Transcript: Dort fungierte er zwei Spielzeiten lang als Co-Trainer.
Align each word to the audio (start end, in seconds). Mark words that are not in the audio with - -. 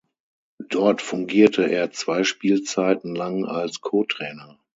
Dort 0.67 0.99
fungierte 1.03 1.69
er 1.69 1.91
zwei 1.91 2.23
Spielzeiten 2.23 3.13
lang 3.13 3.45
als 3.45 3.81
Co-Trainer. 3.81 4.57